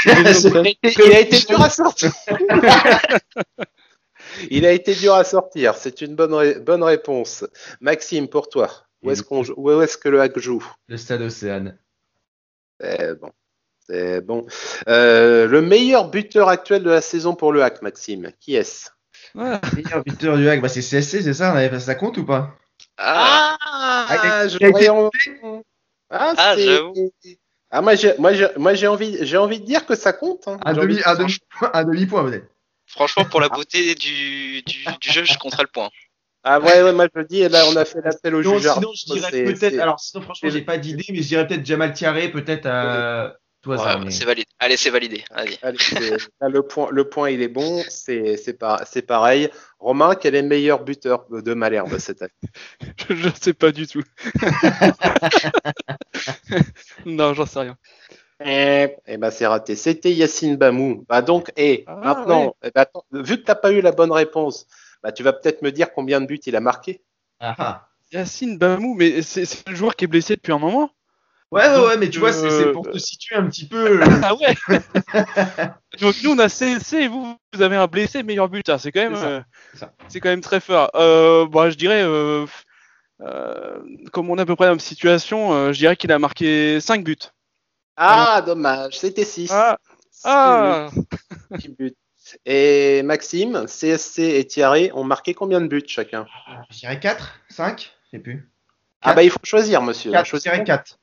[0.05, 2.13] Il a été, il a été dur à sortir.
[4.51, 5.75] il a été dur à sortir.
[5.77, 7.45] C'est une bonne, ré- bonne réponse.
[7.81, 8.71] Maxime, pour toi,
[9.03, 9.11] où
[9.83, 10.65] est-ce que le hack joue?
[10.89, 11.77] Le stade Océane.
[12.81, 13.31] C'est bon.
[13.89, 14.47] C'est bon.
[14.89, 18.31] Euh, le meilleur buteur actuel de la saison pour le hack, Maxime.
[18.41, 18.91] Qui est-ce?
[19.37, 22.25] Ah, Meilleur buteur du hack, bah c'est CSC, c'est ça on avait- Ça compte ou
[22.25, 22.55] pas?
[22.99, 25.11] Ah, Ah, je été en-
[26.11, 27.13] Ah, Ah, c'est- j'avoue.
[27.71, 30.47] Ah, moi, j'ai, moi, j'ai, moi, j'ai envie, j'ai envie de dire que ça compte.
[30.47, 30.59] hein.
[30.65, 31.39] Un J'ai envie demi, demi,
[31.73, 32.47] un demi point peut-être.
[32.93, 35.91] Franchement, pour la beauté du, du, du jeu, je compterai le point.
[36.45, 38.69] Ah ouais, ouais, moi je le dis, et là on a fait l'appel au juge.
[38.69, 39.79] sinon, je dirais peut-être.
[39.79, 43.37] Alors, sinon, franchement, j'ai pas d'idée, mais je dirais peut-être Jamal Tiaré, peut-être à.
[43.65, 44.49] Hasard, Ouais, mais- c'est validé.
[44.59, 45.23] Allez, c'est validé.
[45.31, 45.57] Allez.
[45.63, 47.81] Allez, c'est- là, le point, le point, il est bon.
[47.89, 49.51] C'est c'est pas- c'est pareil.
[49.79, 52.33] Romain, quel est le meilleur buteur de Malherbe cette année?
[53.09, 54.03] Je ne sais pas du tout.
[57.07, 57.77] non, j'en sais rien.
[58.45, 59.77] Eh eh ben, c'est raté.
[59.77, 61.05] C'était Yacine Bamou.
[61.09, 64.13] Bah donc, et Ah, maintenant, eh ben, attends, vu que t'as pas eu la bonne
[64.13, 64.67] réponse,
[65.03, 67.03] bah, tu vas peut-être me dire combien de buts il a marqué.
[67.41, 67.89] Ah, ah.
[68.13, 70.91] Yacine Bamou, mais c'est le joueur qui est blessé depuis un moment
[71.53, 74.01] Ouais, ouais, Donc, ouais, mais tu vois, c'est euh, pour te situer un petit peu.
[74.25, 74.55] Ah ouais
[76.01, 78.81] Donc nous on a CSC et vous, vous avez un blessé meilleur buteur.
[78.81, 79.17] C'est quand même,
[80.09, 80.91] C'est euh, quand même très fort.
[80.95, 82.47] Euh, bon, je dirais, euh,
[83.21, 83.79] euh,
[84.13, 86.19] comme on est à peu près dans la même situation, euh, je dirais qu'il a
[86.19, 87.17] marqué 5 buts.
[88.05, 88.99] Ah, dommage.
[88.99, 89.51] C'était 6.
[89.53, 89.79] Ah,
[90.25, 90.89] ah
[91.79, 91.95] buts.
[92.47, 96.27] Et Maxime, CSC et Thierry ont marqué combien de buts chacun?
[96.71, 98.49] Je dirais 4, 5, je sais plus.
[99.03, 100.13] Ah bah il faut choisir, monsieur.
[100.13, 100.53] 4, je Choisir.
[100.53, 100.99] dirais 4.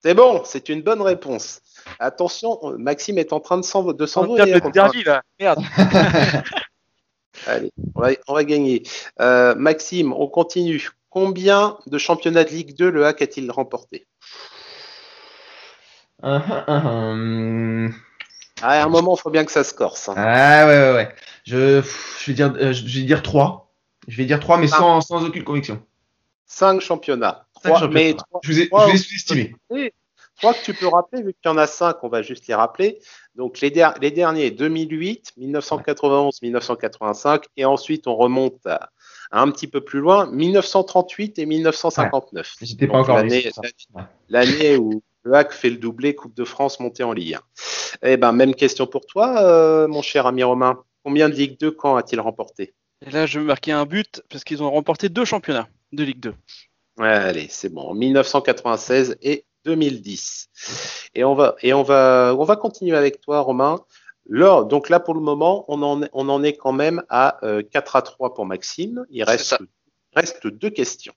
[0.00, 1.60] C'est bon, c'est une bonne réponse.
[1.98, 4.54] Attention, Maxime est en train de de s'envoler.
[4.54, 4.70] Romain.
[4.70, 5.22] derby là.
[5.40, 5.60] Merde.
[7.46, 8.82] Allez, on va, on va gagner.
[9.20, 10.90] Euh, Maxime, on continue.
[11.10, 14.06] Combien de championnats de Ligue 2 le HAC a-t-il remporté?
[16.22, 17.12] Ah, ah, ah,
[18.62, 20.08] À un moment, il faut bien que ça se corse.
[20.08, 20.14] hein.
[20.16, 21.14] Ah, ouais, ouais, ouais.
[21.44, 21.80] Je,
[22.20, 23.72] je, vais dire, euh, je vais dire 3.
[24.08, 24.76] Je vais dire 3, mais Ah.
[24.76, 25.80] sans, sans aucune conviction.
[26.46, 27.46] 5 championnats.
[27.62, 28.04] Cinq Trois- championnats.
[28.04, 29.54] mais trois- Je vous ai, sous-estimé.
[29.70, 29.90] Oui,
[30.40, 32.54] trois que tu peux rappeler, vu qu'il y en a cinq, on va juste les
[32.54, 32.98] rappeler.
[33.34, 38.90] Donc les, der- les derniers, 2008, 1991, 1985, et ensuite on remonte à,
[39.30, 42.54] à un petit peu plus loin, 1938 et 1959.
[42.62, 43.16] J'étais pas encore.
[43.22, 43.52] Ouais.
[44.28, 47.40] L'année où le HAC fait le doublé Coupe de France montée en Ligue 1.
[48.02, 50.82] Eh ben, même question pour toi, euh, mon cher ami Romain.
[51.04, 52.74] Combien de Ligue 2 quand a-t-il remporté?
[53.06, 56.20] Et là, je vais marquer un but parce qu'ils ont remporté deux championnats de Ligue
[56.20, 56.34] 2.
[56.98, 57.94] Ouais, allez, c'est bon.
[57.94, 60.48] 1996 et 2010.
[61.14, 63.80] Et on va et on va on va continuer avec toi, Romain.
[64.28, 67.62] Donc là pour le moment, on en est, on en est quand même à euh,
[67.62, 69.06] 4 à 3 pour Maxime.
[69.10, 69.56] Il reste
[70.14, 71.14] reste deux questions.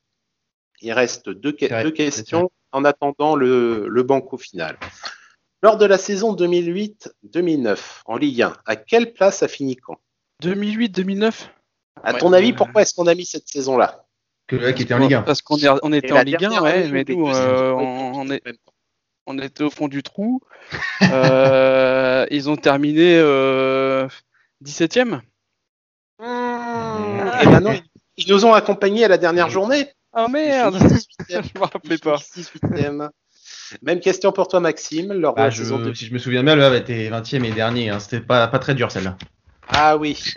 [0.81, 4.77] Il reste deux, que- C'est vrai, deux c'est questions en attendant le, le banco final.
[5.63, 9.97] Lors de la saison 2008-2009 en Ligue 1, à quelle place a fini Caen?
[10.43, 11.49] 2008-2009
[12.03, 12.19] À Ouais.
[12.19, 14.05] ton avis, pourquoi est-ce qu'on a mis cette saison-là?
[14.47, 15.21] Que était en Ligue 1.
[15.21, 18.41] Parce qu'on on était en Ligue 1, dernière ouais, année mais nous, euh, on, est,
[19.45, 20.41] était au fond du trou.
[21.11, 24.07] Euh, ils ont terminé euh,
[24.63, 25.21] 17ème.
[26.21, 26.25] Et
[27.47, 27.73] maintenant,
[28.17, 29.89] ils nous ont accompagnés à la dernière journée.
[30.13, 31.43] Ah merde finissent 18e.
[31.54, 32.17] Je me rappelais pas.
[32.17, 33.10] finissent 18e.
[33.82, 35.13] Même question pour toi, Maxime.
[35.13, 35.93] Lors de Ah, la je- saison 2.
[35.93, 37.89] si je me souviens bien, le Havre était 20e et dernier.
[37.89, 38.00] hein.
[38.00, 39.17] C'était pas, pas très dur celle-là.
[39.69, 40.21] Ah oui.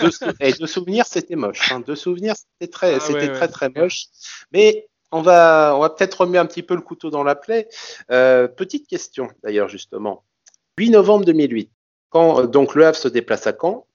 [0.00, 1.72] de, sou- et de souvenirs, c'était moche.
[1.72, 1.80] hein.
[1.80, 3.48] De souvenirs, c'était très, Ah c'était ouais, très ouais.
[3.48, 4.04] très moche.
[4.52, 7.68] Mais on va, on va peut-être remettre un petit peu le couteau dans la plaie.
[8.12, 10.24] Euh, petite question d'ailleurs justement.
[10.78, 11.70] 8 novembre 2008,
[12.10, 13.86] quand euh, donc le Havre se déplace à Caen,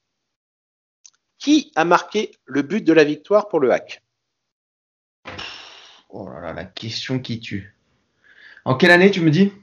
[1.37, 4.01] qui a marqué le but de la victoire pour le HAC
[6.09, 7.75] Oh là là, la question qui tue.
[8.65, 9.53] En quelle année tu me dis?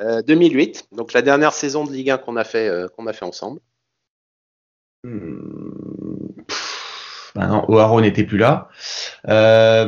[0.00, 3.12] Euh, 2008, donc la dernière saison de Ligue 1 qu'on a fait, euh, qu'on a
[3.12, 3.60] fait ensemble.
[5.04, 8.68] Hmm, pff, Bah non, O'Haro n'était plus là.
[9.28, 9.86] Euh,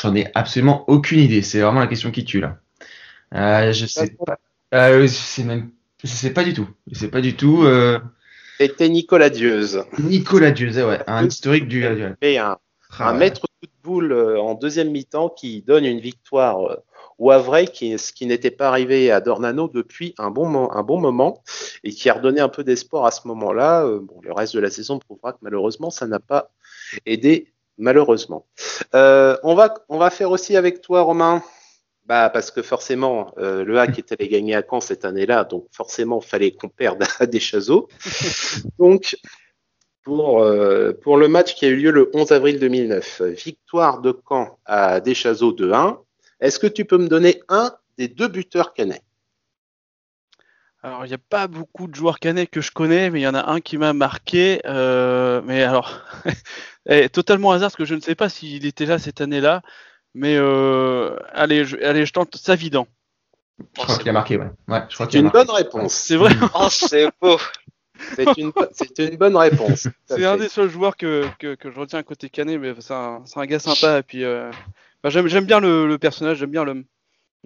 [0.00, 1.42] J'en ai absolument aucune idée.
[1.42, 2.58] C'est vraiment la question qui tue là.
[3.34, 4.36] Euh, je sais pas.
[4.74, 5.70] Euh, je sais même.
[6.02, 6.68] Je sais pas du tout.
[6.90, 7.64] Je sais pas du tout.
[8.58, 9.84] C'était Nicolas Dieuse.
[9.98, 11.84] Nicolas Dieuze, ouais, un historique du.
[12.20, 12.58] Et un,
[12.98, 13.18] Ah, un ouais.
[13.18, 16.76] maître coup de boule euh, en deuxième mi-temps qui donne une victoire euh,
[17.18, 20.82] au Havre, qui, ce qui n'était pas arrivé à Dornano depuis un bon, mo- un
[20.82, 21.42] bon moment,
[21.84, 23.84] et qui a redonné un peu d'espoir à ce moment-là.
[23.84, 26.50] Euh, bon, le reste de la saison prouvera que malheureusement, ça n'a pas
[27.06, 28.46] aidé, malheureusement.
[28.94, 31.42] Euh, on, va, on va faire aussi avec toi, Romain.
[32.04, 35.68] Bah, parce que forcément, euh, le HAC est allé gagner à Caen cette année-là, donc
[35.70, 37.88] forcément, il fallait qu'on perde à Deschazeaux.
[38.78, 39.16] donc,
[40.02, 43.22] pour, euh, pour le match qui a eu lieu le 11 avril 2009.
[43.22, 45.98] Victoire de Caen à Deschazeaux 2-1.
[46.40, 49.04] Est-ce que tu peux me donner un des deux buteurs canets?
[50.82, 53.28] Alors, il n'y a pas beaucoup de joueurs canets que je connais, mais il y
[53.28, 54.60] en a un qui m'a marqué.
[54.66, 56.02] euh, mais alors,
[56.86, 59.62] eh, totalement hasard, parce que je ne sais pas s'il était là cette année-là.
[60.14, 62.86] Mais euh, allez, je, allez, je tente Savidan.
[63.76, 64.50] Je crois qu'il a marqué, ouais.
[64.68, 65.92] Ouais, je crois C'est qu'il a une bonne réponse.
[65.92, 67.38] C'est vrai, Oh, c'est beau.
[68.16, 69.86] C'est une, bonne réponse.
[69.86, 72.94] À c'est un des seuls joueurs que, que, que je retiens côté canet, mais c'est
[72.94, 73.98] un, c'est un gars sympa.
[73.98, 74.50] Et puis, euh,
[75.04, 76.84] j'aime, j'aime bien le, le personnage, j'aime bien l'homme.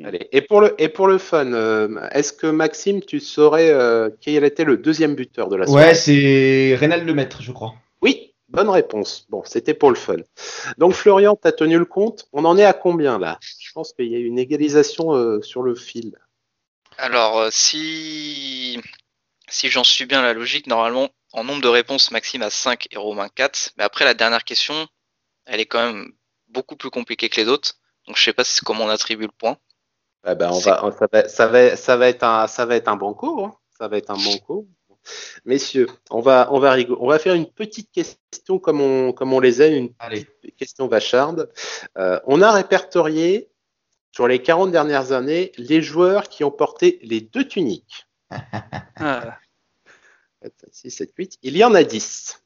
[0.05, 0.29] Allez.
[0.33, 4.45] Et, pour le, et pour le fun, euh, est-ce que Maxime, tu saurais euh, quel
[4.45, 5.89] était le deuxième buteur de la soirée?
[5.89, 7.75] Ouais, c'est Reynald Lemaître, je crois.
[8.57, 9.27] Bonne réponse.
[9.29, 10.17] Bon, c'était pour le fun.
[10.79, 12.27] Donc Florian, tu as tenu le compte.
[12.33, 13.39] On en est à combien là?
[13.75, 16.17] Pense qu'il y a une égalisation euh, sur le fil.
[16.97, 18.81] Alors, euh, si,
[19.51, 22.97] si j'en suis bien la logique, normalement, en nombre de réponses, Maxime a 5 et
[22.97, 23.73] Romain 4.
[23.77, 24.89] Mais après, la dernière question,
[25.45, 26.13] elle est quand même
[26.49, 27.75] beaucoup plus compliquée que les autres.
[28.07, 29.59] Donc, je sais pas si- comment on attribue le point.
[30.25, 32.77] Ah ben, on C'est- va, ça, va, ça, va, ça, va être un, ça va
[32.77, 33.45] être un banco.
[33.45, 33.55] Hein.
[33.79, 34.67] Ça va être un banco.
[35.45, 36.99] Messieurs, on va, on va rigoler.
[37.01, 40.25] On va faire une petite question comme on, comme on les aime, une Allez.
[40.25, 41.51] petite question vacharde.
[41.99, 43.49] Euh, on a répertorié
[44.13, 48.07] sur les 40 dernières années les joueurs qui ont porté les deux tuniques.
[48.99, 49.37] Ah,
[50.73, 51.39] 6, 7, 8.
[51.43, 52.43] Il y en a 10.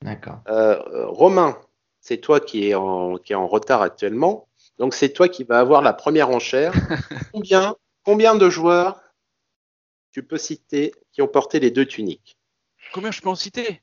[0.00, 0.40] D'accord.
[0.48, 1.58] Euh, Romain,
[2.00, 4.48] c'est toi qui est, en, qui est en retard actuellement.
[4.78, 6.72] Donc c'est toi qui vas avoir la première enchère.
[7.32, 9.02] combien, combien de joueurs
[10.12, 12.36] tu peux citer qui ont porté les deux tuniques
[12.92, 13.80] combien je peux en citer?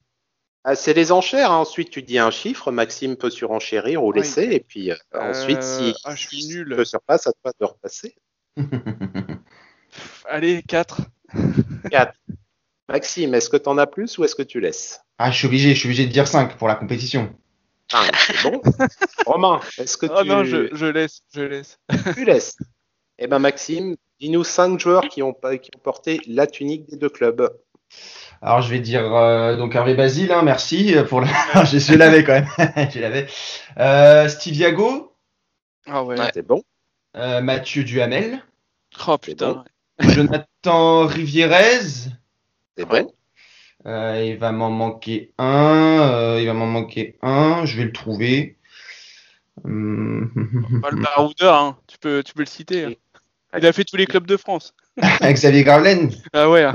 [0.63, 1.51] Ah, C'est les enchères.
[1.51, 1.57] hein.
[1.57, 2.71] Ensuite, tu dis un chiffre.
[2.71, 4.19] Maxime peut surenchérir ou Oui.
[4.19, 4.43] laisser.
[4.43, 6.75] Et puis euh, Euh, ensuite, si ah, je suis nul.
[6.77, 8.15] tu surpasse, à toi de repasser.
[10.29, 11.01] Allez, 4.
[11.89, 12.13] 4.
[12.89, 15.01] Maxime, est-ce que tu en as plus ou est-ce que tu laisses?
[15.17, 17.35] Ah, je suis obligé, je suis obligé de dire 5 pour la compétition.
[17.93, 18.61] Ah, c'est bon.
[19.25, 21.77] Romain, est-ce que Oh tu, non, je, je laisse, je laisse.
[22.13, 22.55] tu laisses
[23.17, 26.95] Eh ben Maxime, dis-nous 5 joueurs qui ont, pas- qui ont porté la tunique des
[26.95, 27.49] deux clubs.
[28.41, 31.27] Alors, je vais dire euh, donc Hervé Basile, hein, merci pour la.
[31.65, 32.47] je, je l'avais quand même.
[32.93, 33.27] je l'avais.
[33.79, 35.13] Euh, Steve Yago,
[35.87, 36.17] Ah ouais.
[36.19, 36.29] Ouais.
[36.33, 36.63] C'est bon
[37.17, 38.41] euh, Mathieu Duhamel,
[39.07, 39.65] Oh putain.
[39.99, 41.81] Jonathan Rivierez.
[42.77, 43.11] C'est bon
[43.85, 45.99] Euh, il va m'en manquer un.
[46.11, 47.65] euh, il va m'en manquer un.
[47.65, 48.57] Je vais le trouver.
[49.63, 51.77] Pas le baroudeur, hein.
[51.87, 52.85] tu, peux, tu peux le citer.
[52.85, 52.93] hein.
[53.57, 54.73] Il a fait tous les clubs de France.
[55.21, 56.09] Xavier Garland.
[56.33, 56.67] Ah ouais.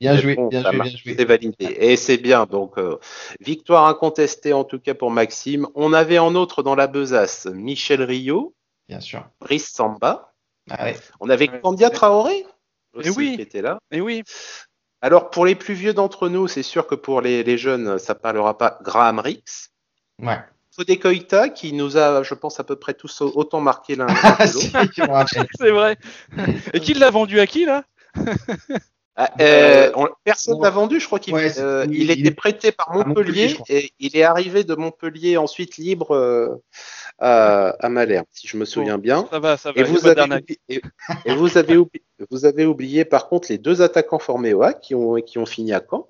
[0.00, 1.14] Bien joué, bon, bien joué, bien joué.
[1.16, 1.76] C'est validé.
[1.78, 2.46] Et c'est bien.
[2.46, 2.96] Donc, euh,
[3.40, 5.66] victoire incontestée en tout cas pour Maxime.
[5.74, 8.54] On avait en autre dans la besace Michel Rio,
[8.88, 9.28] Bien sûr.
[9.40, 10.32] Brice Samba.
[10.68, 10.96] Ah ouais.
[11.20, 11.46] On avait.
[11.48, 12.44] Candia Traoré
[12.92, 13.36] aussi, Eh oui.
[13.36, 13.78] qui était là.
[13.92, 14.22] Et oui.
[15.02, 18.14] Alors, pour les plus vieux d'entre nous, c'est sûr que pour les, les jeunes, ça
[18.14, 19.70] parlera pas Graham Rix.
[20.20, 20.38] Ouais.
[20.74, 24.46] Fodé Koïta, qui nous a, je pense, à peu près tous autant marqué l'un Ah,
[24.46, 25.46] que l'autre.
[25.58, 25.96] C'est vrai.
[26.72, 27.84] Et qui l'a vendu à qui là
[29.16, 32.72] Ah, euh, on- personne l'a vendu, je crois qu'il Ouais, euh, il il était prêté
[32.72, 36.48] par Montpellier, et il est arrivé de Montpellier ensuite libre euh,
[37.18, 39.28] à, à Malherbe, si je me souviens bien.
[39.30, 39.80] Ça va, ça va.
[39.80, 40.80] Et vous, avez oublié, et,
[41.26, 44.94] et vous, avez oublié, vous avez oublié par contre les deux attaquants formés au qui
[44.94, 46.08] ont, qui ont fini à Caen.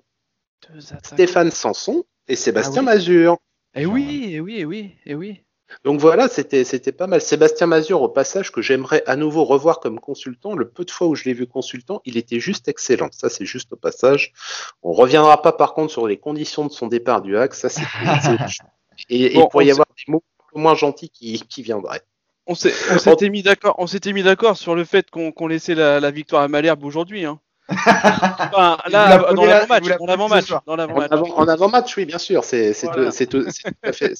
[1.03, 2.95] Stéphane Sanson et Sébastien Ah oui.
[2.95, 3.37] Mazur.
[3.75, 5.41] Eh oui, eh oui, eh oui, eh oui.
[5.85, 7.21] Donc voilà, c'était c'était pas mal.
[7.21, 10.53] Sébastien Mazur, au passage, que j'aimerais à nouveau revoir comme consultant.
[10.55, 13.09] Le peu de fois où je l'ai vu consultant, il était juste excellent.
[13.11, 14.33] Ça, c'est juste au passage.
[14.83, 17.53] On reviendra pas par contre sur les conditions de son départ du HAC.
[17.53, 17.83] Ça, c'est.
[19.09, 21.41] Et, et Bon, il pourrait y on avoir des mots un peu moins gentils qui,
[21.49, 22.01] qui viendraient.
[22.45, 25.99] On s'était mis d'accord, on s'était mis d'accord sur le fait qu'on qu'on laissait la,
[25.99, 27.25] la victoire à Malherbe aujourd'hui.
[27.25, 27.39] Hein.
[27.71, 33.11] Enfin, là, dans l'avant-match, la En avant-match, oui, bien sûr, c'est Voilà.
[33.11, 33.45] tout,
[33.83, 34.15] à fait,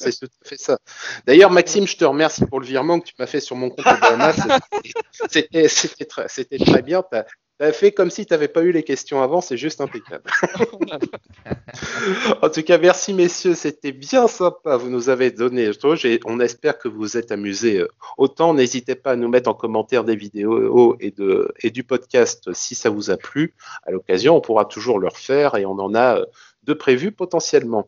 [0.58, 0.78] ça.
[1.26, 3.86] D'ailleurs, Maxime, je te remercie pour le virement que tu m'as fait sur mon compte.
[5.30, 7.04] C'était c'était très, bien.
[7.10, 7.26] Tu as,
[7.72, 10.24] fait comme si tu n'avais pas eu les questions avant, c'est juste impeccable.
[12.42, 14.78] en tout cas, merci messieurs, c'était bien sympa.
[14.78, 15.70] Vous nous avez donné,
[16.04, 18.54] et on espère que vous vous êtes amusés euh, autant.
[18.54, 22.76] N'hésitez pas à nous mettre en commentaire des vidéos et, de, et du podcast si
[22.76, 23.54] ça vous a plu.
[23.84, 26.26] À l'occasion, on pourra toujours le refaire et on en a euh,
[26.64, 27.88] de prévus potentiellement.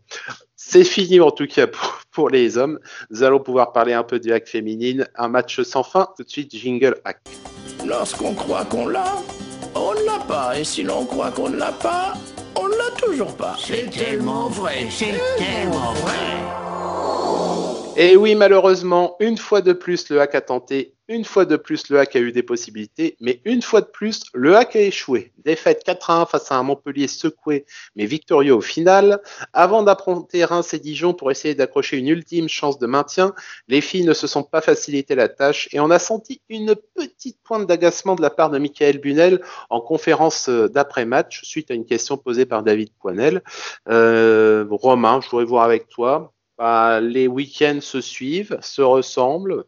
[0.55, 2.79] C'est fini en tout cas pour, pour les hommes.
[3.09, 5.07] Nous allons pouvoir parler un peu du hack féminine.
[5.15, 6.07] Un match sans fin.
[6.15, 7.19] Tout de suite, jingle hack.
[7.85, 9.13] Lorsqu'on croit qu'on l'a,
[9.75, 10.59] on ne l'a pas.
[10.59, 12.13] Et si l'on croit qu'on ne l'a pas,
[12.55, 13.55] on ne l'a toujours pas.
[13.59, 16.63] C'est tellement vrai, c'est tellement vrai.
[17.95, 21.89] Et oui, malheureusement, une fois de plus, le hack a tenté, une fois de plus,
[21.89, 25.31] le hack a eu des possibilités, mais une fois de plus, le hack a échoué.
[25.45, 29.21] Défaite 4 à 1 face à un Montpellier secoué, mais victorieux au final.
[29.53, 33.33] Avant d'affronter Reims et Dijon pour essayer d'accrocher une ultime chance de maintien,
[33.67, 37.37] les filles ne se sont pas facilité la tâche et on a senti une petite
[37.43, 41.85] pointe d'agacement de la part de Michael Bunel en conférence euh, d'après-match suite à une
[41.85, 43.43] question posée par David Poinel.
[43.87, 46.33] Euh, Romain, je voudrais voir avec toi.
[46.57, 49.65] Bah, les week-ends se suivent, se ressemblent.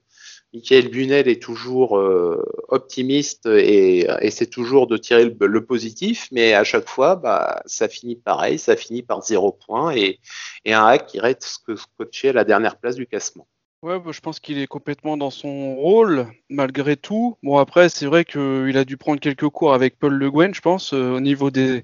[0.56, 6.64] Michael Bunel est toujours euh, optimiste et, c'est toujours de tirer le, positif, mais à
[6.64, 10.20] chaque fois, bah, ça finit pareil, ça finit par zéro point et,
[10.66, 11.44] un hack qui reste
[11.76, 13.48] scotché à la dernière place du classement.
[13.82, 17.38] Ouais, bah, je pense qu'il est complètement dans son rôle, malgré tout.
[17.44, 20.62] Bon, après, c'est vrai qu'il a dû prendre quelques cours avec Paul Le Guen, je
[20.62, 21.84] pense, euh, au niveau des,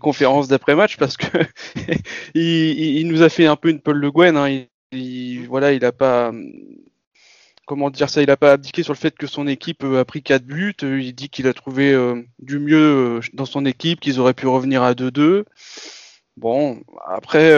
[0.00, 1.38] conférences d'après-match, parce que
[2.34, 4.36] il, il, nous a fait un peu une Paul Le Guen.
[4.36, 4.48] Hein.
[4.48, 6.32] Il, il, voilà, il a pas.
[7.68, 10.04] Comment dire ça, il a pas abdiqué sur le fait que son équipe euh, a
[10.04, 10.74] pris 4 buts.
[10.82, 14.46] Euh, Il dit qu'il a trouvé euh, du mieux dans son équipe, qu'ils auraient pu
[14.48, 15.44] revenir à 2-2.
[16.38, 17.52] Bon, après,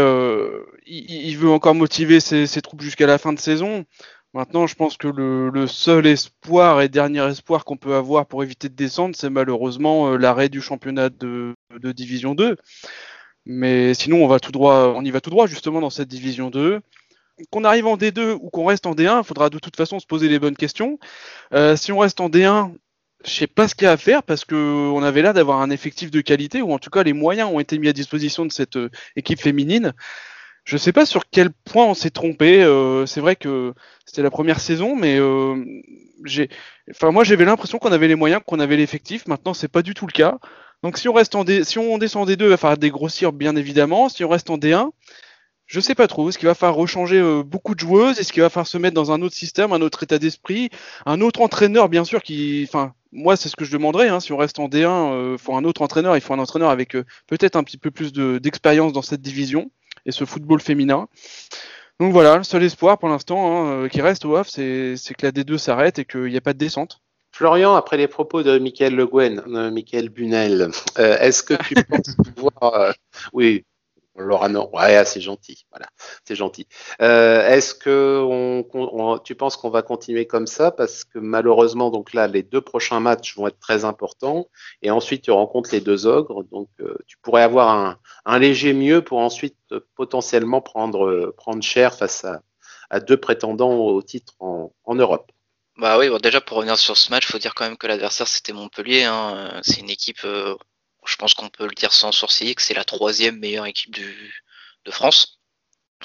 [0.86, 3.84] il, veut encore motiver ses, troupes jusqu'à la fin de saison.
[4.32, 8.70] Maintenant, je pense que le, seul espoir et dernier espoir qu'on peut avoir pour éviter
[8.70, 12.56] de descendre, c'est malheureusement l'arrêt du championnat de, de Division 2.
[13.44, 16.48] Mais sinon, on va tout droit, on y va tout droit justement dans cette Division
[16.48, 16.80] 2
[17.50, 20.06] qu'on arrive en D2 ou qu'on reste en D1, il faudra de toute façon se
[20.06, 20.98] poser les bonnes questions.
[21.54, 22.72] Euh, si on reste en D1,
[23.24, 25.60] je sais pas ce qu'il y a à faire parce que on avait l'air d'avoir
[25.60, 28.46] un effectif de qualité ou en tout cas les moyens ont été mis à disposition
[28.46, 29.92] de cette euh, équipe féminine.
[30.64, 32.62] Je sais pas sur quel point on s'est trompé.
[32.62, 33.74] euh, c'est vrai que
[34.06, 35.18] c'était la première saison, mais
[36.90, 39.26] enfin moi j'avais l'impression qu'on avait les moyens, qu'on avait l'effectif.
[39.26, 40.38] Maintenant c'est pas du tout le cas.
[40.82, 43.32] Donc si on reste en D, si on descend en D2, il va falloir dégrossir
[43.32, 44.08] bien évidemment.
[44.08, 44.90] Si on reste en D1,
[45.72, 46.28] je sais pas trop.
[46.28, 48.18] Est-ce qu'il va falloir rechanger euh, beaucoup de joueuses?
[48.18, 50.68] Est-ce qu'il va falloir se mettre dans un autre système, un autre état d'esprit,
[51.06, 54.08] un autre entraîneur, bien sûr, qui, enfin, moi, c'est ce que je demanderais.
[54.08, 56.16] Hein, si on reste en D1, il faut un autre entraîneur.
[56.16, 59.22] Il faut un entraîneur avec euh, peut-être un petit peu plus de- d'expérience dans cette
[59.22, 59.70] division
[60.06, 61.06] et ce football féminin.
[62.00, 65.14] Donc voilà, le seul espoir pour l'instant hein, euh, qui reste au HAF, c'est c'est
[65.14, 67.00] que la D2 s'arrête et qu'il n'y a pas de descente.
[67.32, 71.74] Florian, après les propos de Michael Le Guen, euh, Michael Bunel, euh, est-ce que tu
[71.88, 72.74] penses pouvoir.
[72.74, 72.92] euh,
[73.32, 73.64] oui,
[74.24, 74.70] Laura, non.
[74.72, 75.66] Ouais, ah, c'est gentil.
[75.70, 75.86] Voilà,
[76.24, 76.66] c'est gentil.
[77.00, 78.62] Euh, est-ce que
[79.24, 80.70] tu penses qu'on va continuer comme ça?
[80.70, 84.48] Parce que malheureusement, donc là, les deux prochains matchs vont être très importants.
[84.82, 86.44] Et ensuite, tu rencontres les deux ogres.
[86.44, 91.94] Donc, euh, tu pourrais avoir un, léger mieux pour ensuite euh, potentiellement prendre, prendre cher
[91.94, 95.30] face à, deux prétendants au titre en, Europe.
[95.76, 98.52] Bah oui, déjà pour revenir sur ce match, faut dire quand même que l'adversaire c'était
[98.52, 99.04] Montpellier.
[99.04, 99.60] hein.
[99.62, 100.26] C'est une équipe,
[101.06, 104.90] je pense qu'on peut le dire sans sourciller, que c'est la troisième meilleure équipe de
[104.90, 105.40] France.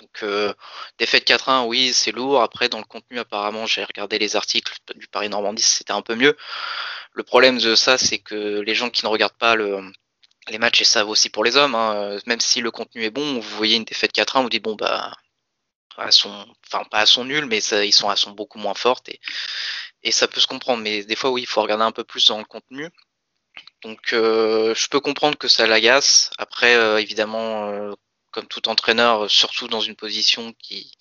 [0.02, 0.54] Donc euh,
[0.98, 2.42] défaite 4-1, oui, c'est lourd.
[2.42, 6.16] Après, dans le contenu, apparemment, j'ai regardé les articles du Paris Normandie, c'était un peu
[6.16, 6.36] mieux.
[7.14, 9.82] Le problème de ça, c'est que les gens qui ne regardent pas le,
[10.50, 13.10] les matchs, et ça vaut aussi pour les hommes, hein, même si le contenu est
[13.10, 15.14] bon, vous voyez une défaite 4-1, vous dites bon bah
[15.98, 18.74] à son, enfin pas à son nul, mais ça, ils sont à son beaucoup moins
[18.74, 19.10] fortes
[20.04, 20.84] et ça peut se comprendre.
[20.84, 22.90] Mais des fois, oui, il faut regarder un peu plus dans le contenu.
[23.86, 26.32] Donc, euh, je peux comprendre que ça l'agace.
[26.40, 27.94] Après, euh, évidemment, euh,
[28.32, 30.92] comme tout entraîneur, surtout dans une position qui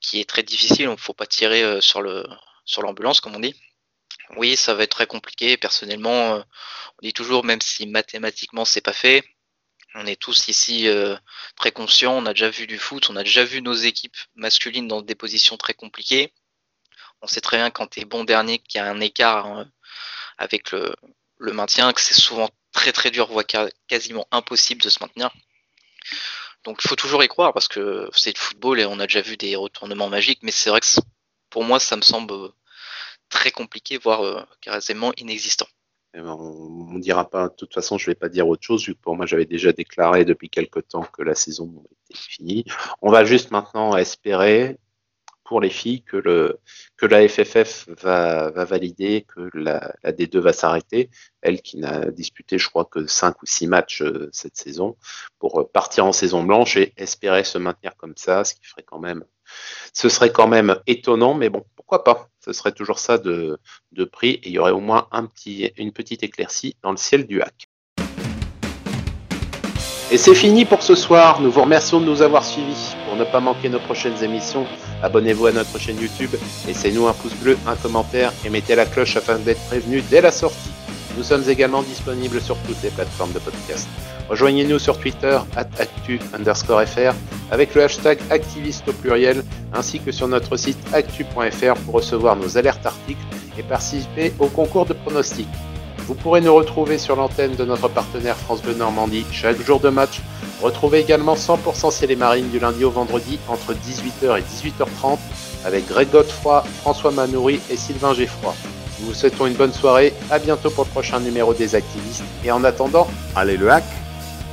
[0.00, 2.24] qui est très difficile, il faut pas tirer sur le
[2.64, 3.56] sur l'ambulance, comme on dit.
[4.36, 5.56] Oui, ça va être très compliqué.
[5.56, 9.24] Personnellement, on dit toujours, même si mathématiquement c'est pas fait,
[9.94, 11.16] on est tous ici euh,
[11.56, 12.16] très conscients.
[12.16, 15.14] On a déjà vu du foot, on a déjà vu nos équipes masculines dans des
[15.16, 16.32] positions très compliquées.
[17.22, 19.70] On sait très bien quand tu es bon dernier qu'il y a un écart hein,
[20.38, 20.94] avec le,
[21.38, 23.44] le maintien, que c'est souvent très très dur, voire
[23.88, 25.30] quasiment impossible de se maintenir.
[26.64, 29.20] Donc il faut toujours y croire parce que c'est le football et on a déjà
[29.20, 30.86] vu des retournements magiques, mais c'est vrai que
[31.48, 32.48] pour moi ça me semble euh,
[33.28, 35.66] très compliqué, voire euh, carrément inexistant.
[36.14, 38.62] Eh ben, On ne dira pas, de toute façon, je ne vais pas dire autre
[38.62, 42.18] chose, vu que pour moi, j'avais déjà déclaré depuis quelque temps que la saison était
[42.18, 42.64] finie.
[43.02, 44.78] On va juste maintenant espérer
[45.46, 46.58] pour les filles que,
[47.00, 51.08] la FFF va, va valider que la, la D2 va s'arrêter,
[51.40, 54.96] elle qui n'a disputé, je crois, que 5 ou 6 matchs euh, cette saison,
[55.38, 58.82] pour euh, partir en saison blanche et espérer se maintenir comme ça, ce qui ferait
[58.82, 59.24] quand même,
[59.92, 63.58] ce serait quand même étonnant, mais bon, pourquoi pas Ce serait toujours ça de,
[63.92, 66.96] de prix et il y aurait au moins un petit, une petite éclaircie dans le
[66.96, 67.68] ciel du hack.
[70.16, 71.42] Et c'est fini pour ce soir.
[71.42, 72.96] Nous vous remercions de nous avoir suivis.
[73.06, 74.64] Pour ne pas manquer nos prochaines émissions,
[75.02, 76.30] abonnez-vous à notre chaîne YouTube,
[76.66, 80.30] laissez-nous un pouce bleu, un commentaire et mettez la cloche afin d'être prévenu dès la
[80.30, 80.70] sortie.
[81.18, 83.86] Nous sommes également disponibles sur toutes les plateformes de podcast.
[84.30, 87.12] Rejoignez-nous sur Twitter, actu underscore fr,
[87.50, 92.56] avec le hashtag activiste au pluriel, ainsi que sur notre site actu.fr pour recevoir nos
[92.56, 93.20] alertes articles
[93.58, 95.46] et participer au concours de pronostics.
[96.06, 99.88] Vous pourrez nous retrouver sur l'antenne de notre partenaire France Bleu Normandie chaque jour de
[99.88, 100.20] match.
[100.62, 105.18] Retrouvez également 100% Ciel et Marine du lundi au vendredi entre 18h et 18h30
[105.64, 108.54] avec Greg Godefroy, François Manoury et Sylvain Geffroy.
[109.00, 112.52] Nous vous souhaitons une bonne soirée, à bientôt pour le prochain numéro des activistes et
[112.52, 113.84] en attendant, Allez le hack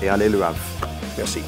[0.01, 0.57] et allez le Havre.
[1.17, 1.39] Merci.